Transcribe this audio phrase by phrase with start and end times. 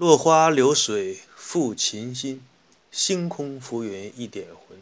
[0.00, 2.42] 落花流水复琴心，
[3.00, 4.78] 星空浮云一点魂。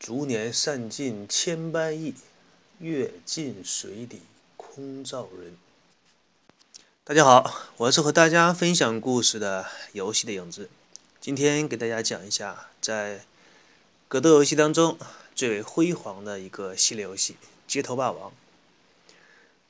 [0.00, 2.14] 逐年散尽千般意，
[2.78, 4.22] 月尽水底
[4.56, 5.54] 空照人。
[7.04, 10.70] 大家好，我是和大家分享故事的游戏的影子。
[11.20, 13.26] 今天给大家讲一下，在
[14.08, 14.96] 格斗游戏当中
[15.34, 17.34] 最为辉煌的一个系列游戏
[17.70, 18.30] 《街头霸王》。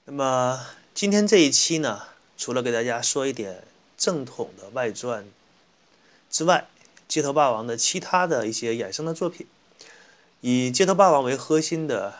[0.04, 0.64] 那么
[0.94, 2.04] 今天这一期呢，
[2.38, 3.64] 除了给大家说一点。
[3.98, 5.26] 正统的外传
[6.30, 6.68] 之外，
[7.08, 9.46] 《街头霸王》的其他的一些衍生的作品，
[10.40, 12.14] 以《街头霸王》为核心的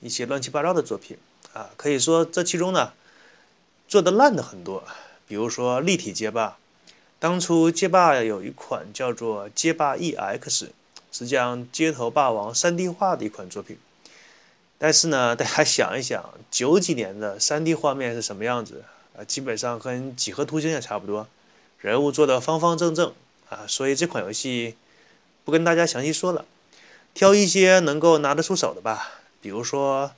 [0.00, 1.16] 一些乱七八糟的作品
[1.52, 2.92] 啊，可以说这其中呢
[3.88, 4.84] 做的烂的很多。
[5.28, 6.56] 比如说立体街霸，
[7.18, 10.38] 当初街霸有一款叫做《街霸 EX》，
[11.10, 13.76] 是将街头霸王 3D 化的一款作品。
[14.78, 18.84] 但是呢，大家想一想，九几年的 3D 画面是什么样子？
[19.18, 21.26] 啊，基本上跟几何图形也差不多，
[21.80, 23.12] 人物做的方方正正
[23.48, 24.74] 啊，所以这款游戏
[25.44, 26.44] 不跟大家详细说了，
[27.14, 29.20] 挑一些能够拿得出手的吧。
[29.40, 30.08] 比如说《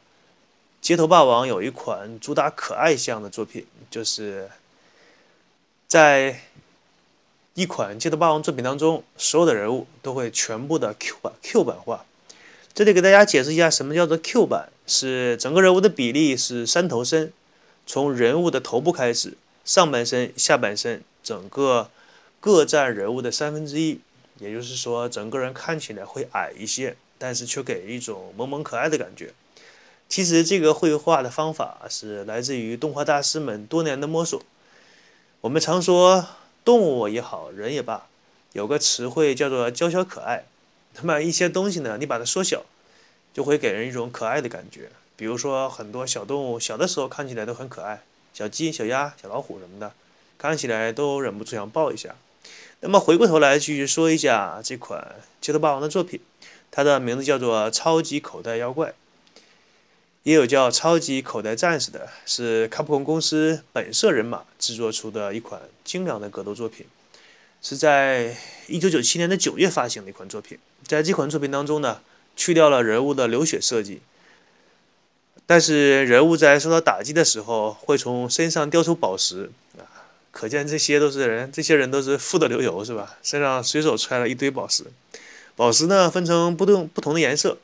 [0.80, 4.48] 街头霸王》有一款主打可爱向的作品，就是
[5.86, 6.40] 在
[7.54, 12.04] 一款《街头霸王》作品当中，所有的人物都会全部的 Q 版 Q 版化。
[12.72, 14.70] 这里给大家解释一下，什么叫做 Q 版？
[14.86, 17.32] 是整个人物的比例是三头身。
[17.86, 21.90] 从人物的头部开始，上半身、下半身，整个
[22.40, 24.00] 各占人物的三分之一，
[24.38, 29.32] 也就是说，整个人看起来会矮一些，但是却给一种萌萌可爱的感觉。
[30.08, 34.40] 其实这个绘画的方法是来自于动画大师们多年的摸索。
[35.40, 36.26] 我们常说
[36.64, 38.06] 动物也好，人也罢，
[38.52, 40.44] 有个词汇叫做娇小可爱。
[40.94, 42.64] 那么一些东西呢，你把它缩小，
[43.34, 44.88] 就会给人一种可爱的感觉。
[45.16, 49.92] 比如说，很多小动物小的时候看起来都很可爱，小鸡、小鸭、小老虎什么的，
[50.38, 52.14] 看起来都忍不住想抱一下。
[52.80, 55.00] 那么回过头来继续说一下这款
[55.44, 56.20] 《街头霸王》的作品，
[56.70, 58.90] 它的名字叫做《超级口袋妖怪》，
[60.22, 66.86] 也有叫《超级口袋战士》的，是卡普空公司本色人马制作出的一款精良的格斗作品，
[67.60, 68.36] 是在
[68.68, 70.56] 1997年的9月发行的一款作品。
[70.86, 72.00] 在这款作品当中呢，
[72.36, 74.00] 去掉了人物的流血设计。
[75.46, 79.87] 但是人物在受到打击的时候，会从身上掉出宝石啊，
[80.30, 83.18] 可见这些都是人，这些人都是富得流油，是吧？
[83.22, 84.84] 身上随手揣了一堆宝石，
[85.56, 87.58] 宝石呢分成不同不同的颜色，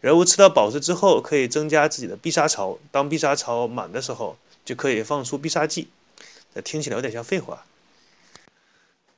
[0.00, 5.88] 人物吃到宝石之后，可以增加自己的必杀槽，当必杀槽满的时候，就可以放出必杀技。
[6.54, 7.64] 这听起来有点像废话。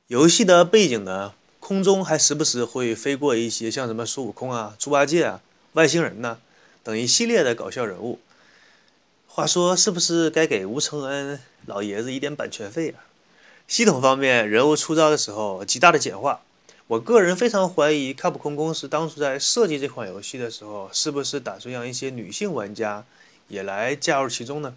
[0.07, 5.41] 游戏的背景呢，空中还时不时会飞过一些像什么孙悟空啊、猪八戒啊、
[5.73, 6.39] 外星人呢。
[6.83, 8.19] 等一系列的搞笑人物，
[9.35, 13.03] 话说是不是该给吴承恩老爷子一点版权费啊？
[13.67, 16.39] 系统方面，人物出招的时候极大的简化。
[16.87, 23.03] 我个人非常怀疑，卡普空公司当初在设计这款游戏的时候，是不是打算让一些女性玩家
[23.49, 24.73] 也来加入其中呢？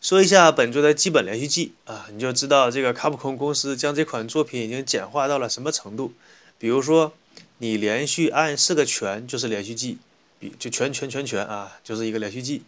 [0.00, 6.12] 说一下本作的基本连续技啊，你就知道这个卡普空公司将这款作品已经简化到了什么程度。
[6.60, 7.12] 比如说，
[7.58, 9.98] 你连续按四个拳就是连续技。
[10.38, 12.62] 比就拳拳拳拳啊，就是一个连续技，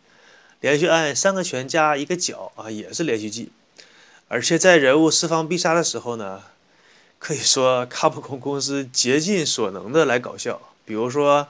[0.60, 3.50] 连续按三个拳加一个脚啊，也是连续技。
[4.28, 6.42] 而且在人物释放必杀的时候呢，
[7.18, 10.60] 可以说卡普空公司竭尽所能的来搞笑。
[10.84, 11.48] 比如说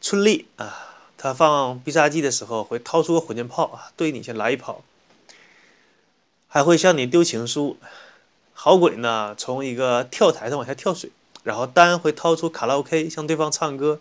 [0.00, 4.82] 春丽啊，他放必杀技的时候会掏出个火箭炮啊，对你先来一炮，
[6.48, 7.76] 还会向你丢情书。
[8.52, 11.10] 好鬼呢，从一个跳台上往下跳水，
[11.44, 14.00] 然后丹会掏出卡拉 OK 向对方唱歌。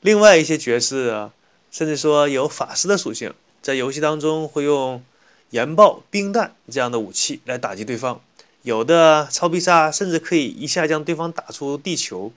[0.00, 1.32] 另外一些角色啊，
[1.72, 3.32] 甚至说有法师的属性，
[3.62, 5.02] 在游戏当中会用
[5.50, 8.20] 岩爆、冰弹这样的武器来打击对方。
[8.62, 12.30] 有的超必杀甚至可以一下将对方打出地球，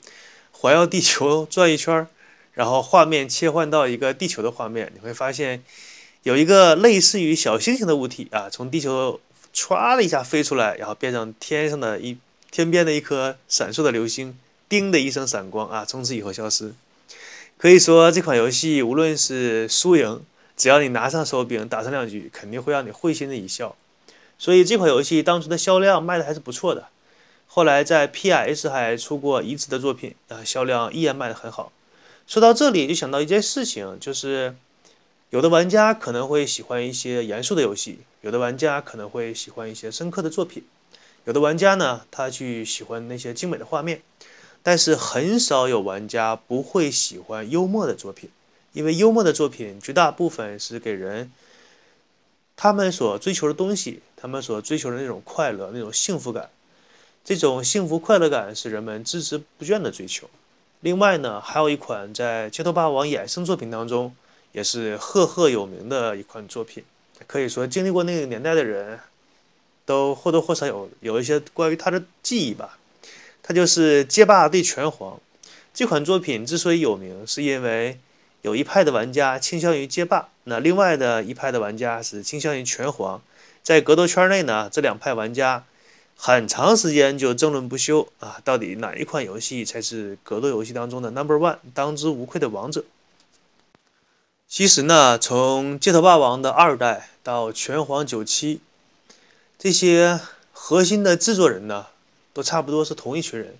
[0.51, 2.07] 环绕地球转一圈，
[2.53, 5.63] 然后画面切换到一个地球的画面，你会发现
[6.23, 9.19] 有一个类似于小星星的物体啊，从地球
[9.53, 12.17] 唰的一下飞出来，然后变成天上的一
[12.49, 14.35] 天边的一颗闪烁的流星，
[14.67, 16.73] 叮的一声闪光啊，从此以后消失。
[17.57, 20.21] 可以说这款游戏无论是输赢，
[20.57, 23.75] 只要你拿上手柄打上两局，肯定会让你会心的一笑。
[24.37, 26.89] 所以这款游戏当初的销量卖的还是不错的。
[27.47, 31.71] 后来在 PS 还出过移植的作品啊，销量依然卖得很好。
[32.27, 34.55] 说到这里，就想到一件事情，就是
[35.29, 40.65] 有的玩家可能会喜欢一些严肃的游戏，有的玩家可能会喜欢一些深刻的作品，
[41.23, 44.01] 有的玩家呢，他去喜欢那些精美的画面，
[44.67, 48.31] 但是很少有玩家不会喜欢幽默的作品，
[48.73, 51.31] 因为幽默的作品绝大部分是给人
[52.55, 56.49] 他们所追求的东西，他们所追求的那种快乐、那种幸福感，
[57.23, 60.27] 这种幸福快乐感是人们孜孜不倦的追求。
[60.79, 64.15] 另外呢，还有一款在《街头霸王》衍生作品当中
[64.51, 66.83] 也是赫赫有名的一款作品，
[67.27, 68.99] 可以说经历过那个年代的人
[69.85, 72.79] 都或多或少有有一些关于它的记忆吧。
[73.47, 75.17] 它就是《街霸对拳皇》
[75.71, 77.99] 这款作品之所以有名，是因为
[78.41, 83.21] 有一派的玩家倾向于街霸，那另外的一派的玩家是倾向于拳皇。
[83.61, 85.63] 在格斗圈内呢，这两派玩家。
[86.17, 92.85] 很长时间就争论不休啊，到底哪一款游戏才是格斗游戏当中的 Number One，当之无愧的王者？
[94.47, 98.61] 其实呢，从街头霸王的二代到拳皇九七，
[99.59, 100.21] 这些
[100.53, 101.87] 核心的制作人呢，
[102.35, 103.55] 都差不多是同一群人。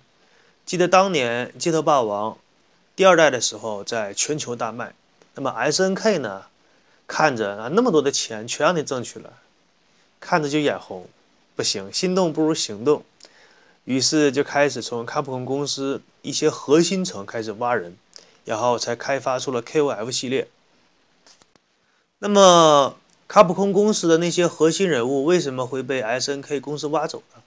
[0.66, 2.36] 记得当年街头霸王
[2.94, 4.92] 第二代的时候，在全球大卖，
[5.34, 6.44] 那么 SNK 呢，
[7.06, 9.32] 看着啊那么多的钱全让你挣去了，
[10.20, 11.08] 看着就眼红。
[11.54, 13.02] 不行，心动不如行动。
[13.84, 17.96] 于是就开始从卡普空公司一些核心层开始挖人，
[18.44, 20.48] 然后才开发出了 KOF 系列。
[22.18, 22.96] 那么
[23.26, 27.42] 卡普空公司的那些核心人物为什么会被 SNK 公司挖走呢？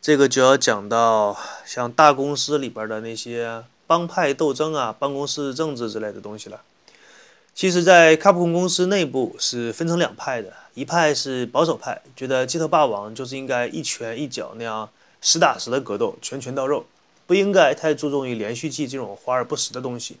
[0.00, 6.60] 这个就要讲到像大公司里边的那些帮派斗争啊、办公室政治之类的东西了。
[7.54, 14.90] 其实，在卡普空公司内部是分成两派的，一派是保守派，觉得街头霸王就是应该一拳一脚那样
[15.22, 16.84] 实打实的格斗，拳拳到肉，
[17.26, 20.18] 不应该太注重于连续技这种华而不实的东西。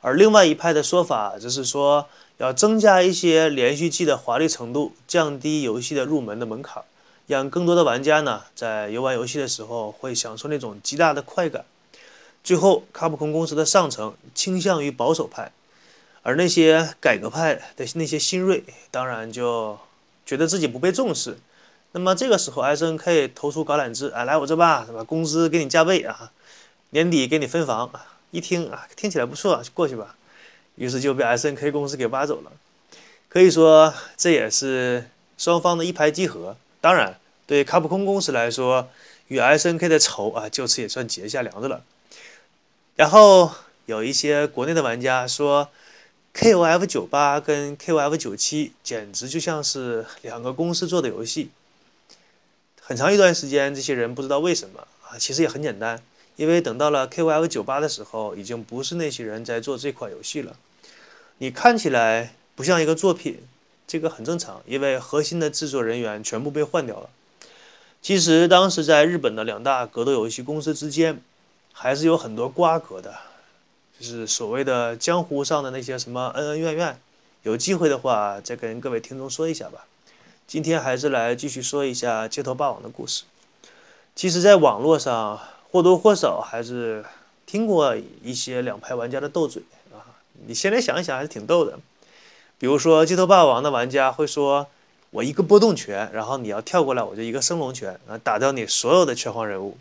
[0.00, 2.08] 而另外一派的说法则是说，
[2.38, 6.82] 要增加一些连续技的华丽程度，降低游戏的入门的门槛，
[7.26, 11.64] 让更多的玩家呢在游玩游戏的时候会享受那种极大的快感。
[12.42, 15.52] 最后，卡普空公司的上层倾向于保守派。
[16.22, 19.78] 而那些改革派的那些新锐，当然就
[20.24, 21.38] 觉得自己不被重视。
[21.92, 25.04] 那么这个时候，SNK 投出橄榄枝，啊，来我这吧，是吧？
[25.04, 26.32] 工资给你加倍啊，
[26.90, 27.90] 年底给你分房。
[28.30, 30.16] 一听啊，听起来不错，就过去吧。
[30.76, 32.50] 于是就被 SNK 公司给挖走了。
[33.28, 36.56] 可以说，这也是双方的一拍即合。
[36.84, 38.90] 当然，对卡普空公司来说，
[39.28, 41.82] 与 SNK 的仇啊，就此也算结下梁子了。
[42.96, 43.50] 然后
[43.86, 45.70] 有一些国内的玩家说。
[46.34, 51.50] KOF 九八跟 KOF 九七简直就像是两个公司做的游戏。
[52.82, 56.02] 很长一段时间，这些人不知道为什么啊，其实也很简单，
[56.34, 60.56] 因为等到了 KOF 九八的时候，已经不是那些人在做这款游戏了。
[61.38, 63.38] 你看起来不像一个作品，
[63.94, 67.08] 这个很正常，因为核心的制作人员全部被换掉了。
[68.02, 71.22] 其实当时在日本的两大格斗游戏公司之间，
[71.72, 73.14] 还是有很多瓜葛的。
[73.96, 76.98] 就是所谓的江湖上的那些什么恩恩怨怨，
[77.44, 79.86] 有机会的话再跟各位听众说一下吧。
[80.48, 83.22] 今天还是来继续说一下街头霸王的故事。
[84.16, 87.04] 其实，在网络上或多或少还是
[87.46, 87.94] 听过
[88.24, 89.62] 一些两派玩家的斗嘴
[89.92, 90.18] 啊。
[90.48, 91.78] 你现在想一想，还是挺逗的。
[92.64, 94.68] 比如说，街头霸王的玩家会说
[95.12, 99.76] ：“我一个波动拳，然后你要跳过来，我就一个升龙拳啊，打掉你所有的拳皇人物。”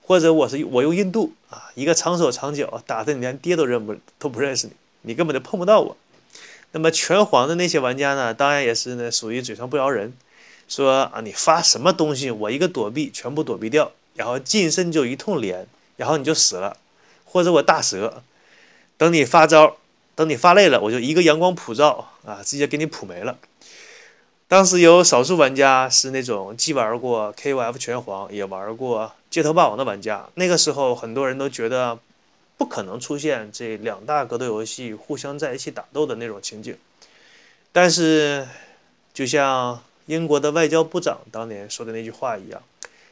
[0.00, 5.94] 或者我是我用印度啊，一个长手长脚打的你连爹都认不都不认识你，你根本就碰不到我。
[6.72, 10.14] 那么拳皇的那些玩家呢，当然也是呢属于嘴上不饶人，
[10.68, 15.66] 说啊你发什么东西，我一个躲避全部躲避掉，然后近身就一通连，
[15.98, 16.78] 然后你就死了。
[17.26, 18.22] 或者我大蛇，
[18.96, 19.76] 等你发招，
[20.16, 23.38] 等你发累了，我就一个阳光普照啊，直接给你普没了。
[24.48, 30.28] 当时有少数玩家是那种既玩过 KOF 拳皇，也玩过街头霸王的玩家。
[30.34, 31.98] 那个时候，很多人都觉得
[32.56, 36.74] 不可能出现这两大格斗游戏互相在一起打斗的那种情景。
[37.72, 38.48] 但是，
[39.12, 42.62] 就像英国的外交部长当年说的那句话一样：“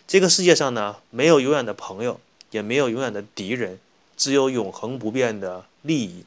[0.08, 2.18] 这个世界上呢，没有永远的朋友，
[2.50, 3.78] 也没有永远的敌人，
[4.16, 6.25] 只有永恒不变的利益。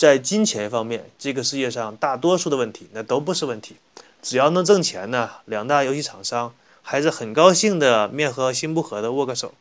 [0.00, 3.76] 在金钱方面，这个世界上大多数的问题那都不是问题。”
[4.22, 9.52] 只要能挣钱呢，两大游戏厂商还是很高兴的，面和心不和的握个手。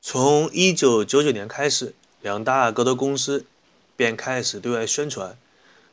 [0.00, 3.44] 从一九九九年开始，两大格斗公司
[3.94, 5.36] 便开始对外宣传，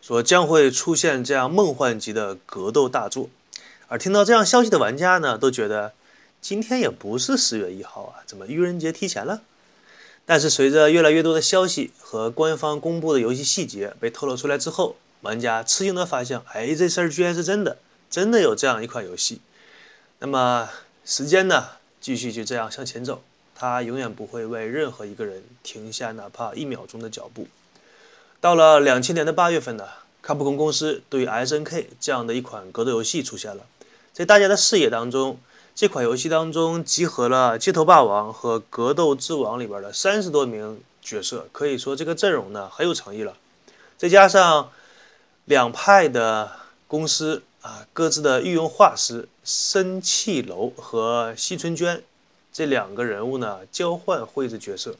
[0.01, 3.29] 说将会出现这样梦幻级的格斗大作。
[3.87, 5.93] 而听到这样消息的玩家呢，都觉得
[6.41, 9.43] 今天也不是十月一号啊，怎么愚人节提前了？
[10.29, 17.79] 但是随着越来越多的消息和官方公布的游戏细节被透露出来之后，玩家吃惊的发现，哎，这事儿居然是真的，
[18.11, 19.41] 真的有这样一款游戏。
[20.19, 20.69] 那么
[21.03, 21.69] 时间呢，
[21.99, 23.23] 继续就这样向前走，
[23.55, 27.47] 它永远不会为任何一个人停下哪怕一秒钟的脚步。
[28.39, 29.87] 到了两千年的八月份呢，
[30.21, 33.65] 卡普空公司对于 SNK 这样的一款格斗游戏出现了，
[34.13, 35.39] 在大家的视野当中。
[35.79, 43.37] 这款游戏当中集合了《街头霸王》和《格斗之王》里边的三十多名角色，可以说这个阵容呢很有诚意了。
[43.97, 44.71] 再加上
[45.45, 46.51] 两派的
[46.85, 52.03] 公司啊，各自的御用画师申气楼和西村娟
[52.51, 54.95] 这两个人物呢交换绘制角色，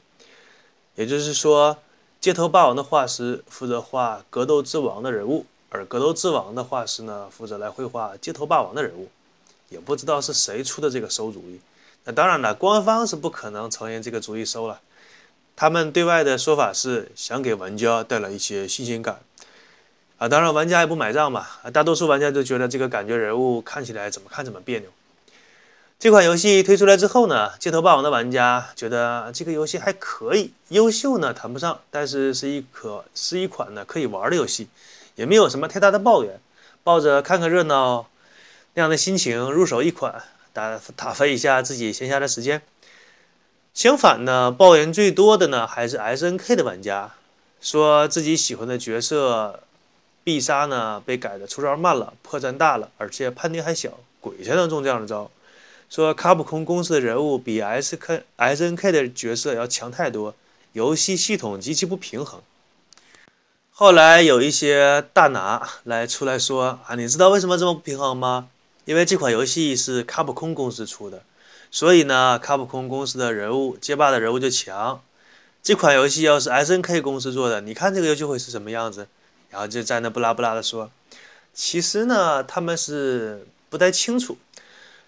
[0.94, 1.74] 也就是说，
[2.22, 9.10] 《街头霸王》的画师负责画《格斗之王》的人物，而《格斗之王》的画师呢负责来绘画《街头霸王》的人物。
[9.70, 11.60] 也不知道是谁出的这个馊主意，
[12.04, 14.80] 那当然了，官方是不可能承认这个主意馊了。
[15.56, 19.20] 他们对外的说法是想给玩家带来一些新鲜感
[20.18, 24.90] 啊，当然玩家也不买账嘛，大多数玩家都觉得这个感觉人物看起来怎么看怎么别扭。
[26.00, 34.68] 这款游戏推出来之后呢，街头霸王的玩家觉得这个游戏还可以，优秀呢谈不上，但是是一可是一款呢可以玩的游戏，
[35.14, 36.40] 也没有什么太大的抱怨，
[36.82, 38.06] 抱着看看热闹。
[38.80, 40.22] 这样的心情入手一款，
[40.54, 42.62] 打打发一下自己闲暇的时间。
[43.74, 47.12] 相反呢，抱怨最多的呢还是 S N K 的玩家，
[47.60, 49.64] 说自己喜欢的角色
[50.24, 55.30] 必杀呢被改的出招慢了，破绽大了，而且判定还小，鬼才能中这样的招。
[55.90, 60.34] 说卡普空公司的人物比 S K S N K 的角色要强太多，
[60.72, 62.40] 游戏系统极其不平衡。
[63.70, 68.48] 后来有一些大拿来出来说啊，你知道为什么这么不平衡吗？
[68.90, 71.22] 因为这款游戏是卡普空公司出的，
[71.70, 75.00] 所以呢，卡普空公司的人物街霸的人物就强。
[75.62, 79.06] 这款游戏要是 S N K 公司做的，你看这个游戏会是什么样子？
[79.50, 80.90] 然后就在那不拉不拉的说，
[81.54, 84.36] 其实呢，他们是不太清楚。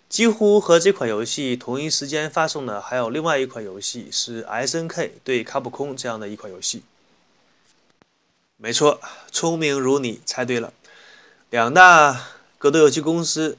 [0.09, 6.85] 几乎和这款游戏同一时间发送的还有另外一款游戏，是 S N K 对卡普空这样的一款游戏。
[8.57, 9.01] 没错，
[9.33, 10.73] 聪明如你猜对了，
[11.51, 13.59] 两大格斗游戏公司。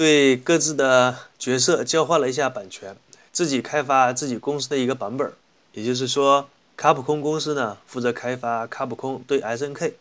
[0.00, 2.96] 对各自的角色交换了一下版权，
[3.32, 5.30] 自己开发自己公司的一个版本。
[5.74, 9.92] 也就是说，卡普空公司呢负责开发卡普空对 SNK，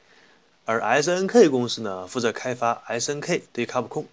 [0.63, 4.05] 而 SNK 公司呢负责开发 SNK 对卡普空。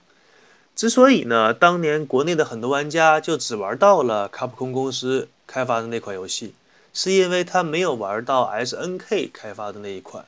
[0.75, 6.53] 之所以呢，当年国内的很多玩家就只玩到了卡普空公司开发的那款游戏，
[6.93, 10.25] 是因为他没有玩到 SNK 开发的那一款。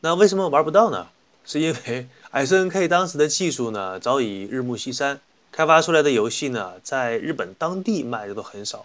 [0.00, 1.06] 那为什么玩不到呢？
[1.48, 5.18] 是因为 S N K 当时的技术呢 早已日暮西山，
[5.50, 8.84] 开发出来的游戏呢在日本当地卖的都很少，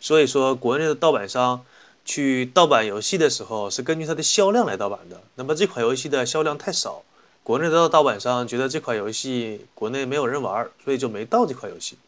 [0.00, 1.62] 所以说国内的盗版商
[2.06, 5.20] 去盗版游戏的时候是根据它的销量来盗版的。
[5.34, 7.02] 那么这款游戏的销量太少，
[7.42, 11.98] 国内的盗版商觉得这款游戏国内没有人玩，所以就没盗这款游戏。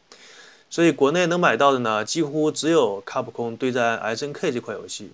[0.70, 5.10] 所以国内能买到的呢几乎只有卡普空对战 S N K 这款游戏。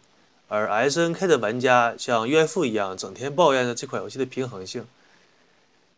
[0.48, 4.86] 而 S N K 的玩家像岳父一样，整天抱怨着这款游戏的平衡性。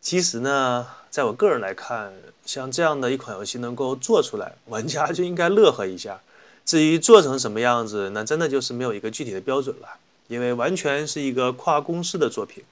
[0.00, 2.14] 其实呢，在我个人来看，
[2.46, 6.20] 像这样的一款游戏能够做出来，玩家就应该乐呵一下。
[6.64, 9.88] 至于做成什么样子，那真的就是没有一个具体的标准了，
[10.28, 12.64] 因为完全是一个跨公司的作品。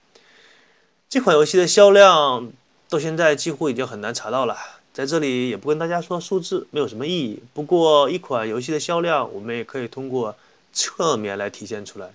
[1.10, 2.50] 这款游戏的销量
[2.88, 4.56] 到现在几乎已经很难查到了，
[4.94, 7.42] 在这里也不跟大家说数字，没有什么意义。
[7.52, 10.34] 不过，一款游戏的销量，我们也可以通过。
[10.76, 12.10] 侧面来体现出来，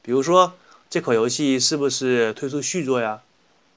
[0.00, 0.54] 比如说
[0.88, 3.20] 这款游戏是不是推出续作呀？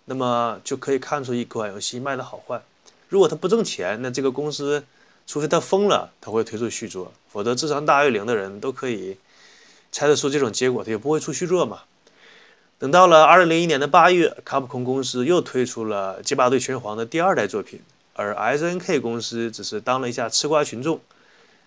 [0.06, 2.62] 那么就可以看出一款游戏卖的好坏。
[3.10, 4.86] 如果它不挣钱，那这个公司
[5.28, 9.18] 除非它疯了，它会推出续作，否则智商大于零的人都可以
[9.92, 11.82] 猜得出这种结果，它也不会出续作嘛。
[12.78, 17.82] 等到了二零零一年的八月，卡普空公司又推出了《街霸对拳皇》的第二代作品，
[18.14, 21.02] 而 S N K 公司只是当了一下吃瓜群众，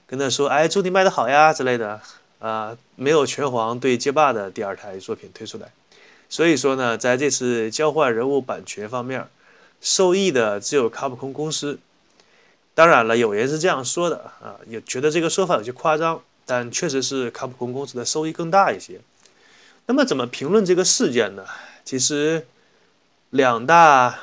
[0.07, 2.01] 跟他说：“哎，祝你卖的好呀之类的。”
[2.43, 5.73] 啊，没有拳皇对街霸的第二台作品推出来，
[6.29, 9.29] 所以说呢，在这次交换人物版权方面，
[9.81, 11.79] 受益的只有卡普空公司。
[12.75, 19.01] 当然了，有人是这样说的啊，也觉得这个说法有些夸张，但确实是卡普空公司的收益更大一些。
[19.87, 21.45] 那么，怎么评论这个事件呢？
[21.85, 22.45] 其实，
[23.31, 24.19] 两大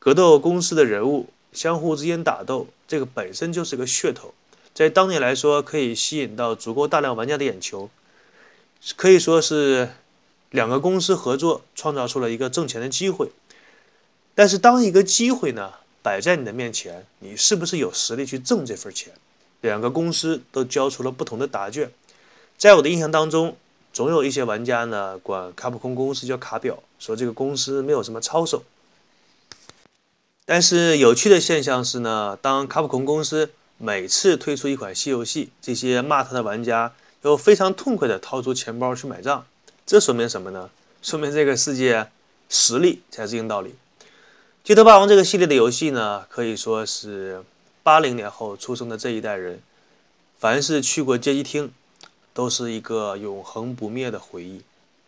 [0.00, 4.34] 格斗公司的人物相互之间打斗，这个本身就是个噱头。
[4.74, 7.90] 在当年来说，可以吸引到足够大量玩家的眼球，
[8.96, 9.90] 可以说是
[10.50, 13.30] 两个公司合作创造出了一个挣钱的机会。
[14.34, 19.12] 但是，当一个机会呢摆在你的面前，你是不是有实力去挣这份钱？
[19.60, 21.92] 两个公司都交出了不同的答卷。
[22.56, 23.56] 在我的印象当中，
[23.92, 28.64] 总有一些玩家呢管卡普空公司叫卡表，说这个公司没有什么操守。
[30.46, 33.50] 但是有趣的现象是呢，当卡普空公司
[33.84, 39.44] 每次推出一款新游戏，这些骂他的玩家又非常痛快地掏出钱包去买账。
[39.84, 40.70] 这说明什么呢？
[41.02, 42.08] 说明这个世界
[42.48, 43.70] 实力才是硬道理。
[44.62, 47.42] 《街头霸王》这个系列的游戏呢，可以说是
[47.82, 49.60] 八零年后出生的这一代人，
[50.38, 51.72] 凡是去过街机厅。
[52.34, 54.62] 都是一个永恒不灭的回忆。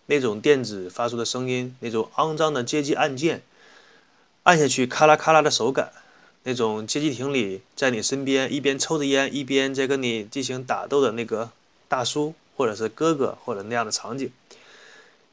[0.04, 3.42] 那种电子发出的声音，那种肮脏的街机按键，
[4.42, 5.90] 按下去咔啦咔啦的手感，
[6.46, 11.50] 那种街机厅里在你身边一边抽着烟一边在跟你进行打斗的那个
[11.88, 14.30] 大叔或者是哥哥或者那样的场景。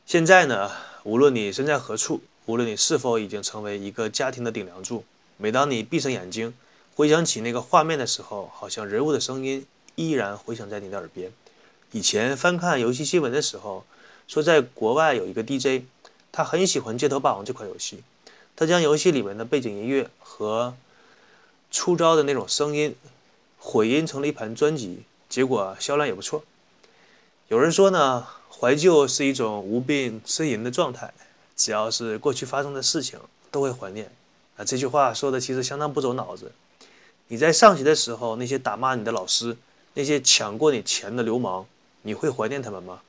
[0.05, 0.71] 现在呢，
[1.03, 5.03] 无论你身在何处，无论你是否已经成为一个家庭的顶梁柱，
[5.35, 6.53] 每当你闭上眼睛
[6.95, 9.65] 回想起那个画面的时候，好像人物的声音
[9.95, 11.31] 依然回响在你的耳边。
[11.91, 13.83] 以前翻看游戏新闻的时候，
[14.29, 15.83] 说在国外有一个 DJ，
[16.31, 18.01] 他很喜欢《街头霸王》这款游戏，
[18.55, 20.73] 他将游戏里面的背景音乐和
[21.71, 22.95] 出招的那种声音
[23.57, 26.43] 混音成了一盘专辑，结果销量也不错。
[27.47, 31.13] 有人说呢，怀旧是一种无病呻吟的状态，
[31.55, 34.11] 只要是过去发生的事情都会怀念。
[34.57, 36.51] 啊，这句话说的其实相当不走脑子。
[37.29, 39.55] 你在上学的时候，那些打骂你的老师，
[39.93, 41.65] 那些抢过你钱的流氓。
[42.03, 43.01] 你会怀念他们吗？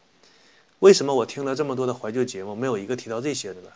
[0.81, 3.69] 为什么我听了这么多的怀旧节目，没有一个提到这些的呢？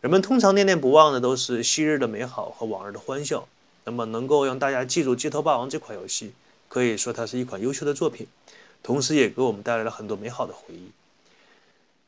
[0.00, 3.46] 人们通常念念不忘的都是昔日的美好和往日的欢笑。
[3.84, 6.32] 那么，能够让大家记住《街头霸王》这款游戏，
[6.68, 8.26] 可以说它是一款优秀的作品，
[8.82, 10.90] 同时也给我们带来了很多美好的回忆。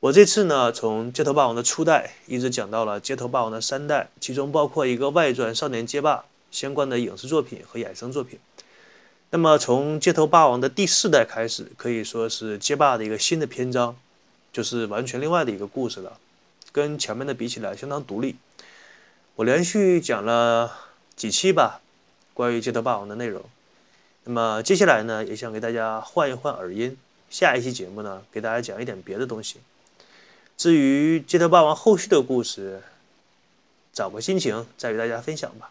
[0.01, 6.17] 我这次呢，从《街头霸王》的初代一直讲到了《街头霸王》的三代，其中包括一个外传《少年街霸》
[6.51, 8.39] 相关的影视作品和衍生作品。
[9.31, 13.97] 那么，从街头霸王的第四代开始，可以说是街霸的一个新的篇章，
[14.53, 16.19] 就是完全另外的一个故事了，
[16.71, 18.37] 跟前面的比起来相当独立。
[19.37, 20.71] 我连续讲了
[21.17, 21.81] 几期吧，
[22.33, 23.43] 关于街头霸王的内容。
[24.25, 26.97] 那么接下来呢，也想给大家换一换耳音，
[27.31, 29.59] 下一期节目呢，给大家讲一点别的东西。
[30.57, 32.83] 至于街头霸王后续的故事，
[33.93, 35.71] 找个心情再与大家分享吧。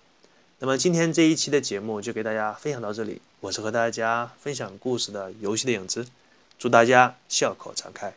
[0.60, 6.08] 那么今天这一期的节目就给大家分享到这里，我是和大家分享故事的游戏的影子，
[6.58, 8.14] 祝大家笑口常开。